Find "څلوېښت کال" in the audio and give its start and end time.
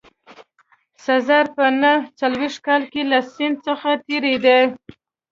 2.19-2.83